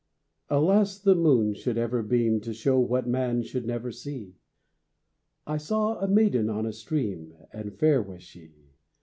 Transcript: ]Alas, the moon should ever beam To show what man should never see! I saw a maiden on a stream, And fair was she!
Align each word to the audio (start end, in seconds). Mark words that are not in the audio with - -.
]Alas, 0.49 0.97
the 0.99 1.13
moon 1.13 1.53
should 1.53 1.77
ever 1.77 2.01
beam 2.01 2.41
To 2.41 2.55
show 2.55 2.79
what 2.79 3.05
man 3.07 3.43
should 3.43 3.67
never 3.67 3.91
see! 3.91 4.33
I 5.45 5.57
saw 5.57 5.99
a 6.01 6.07
maiden 6.07 6.49
on 6.49 6.65
a 6.65 6.73
stream, 6.73 7.35
And 7.53 7.71
fair 7.77 8.01
was 8.01 8.23
she! 8.23 8.71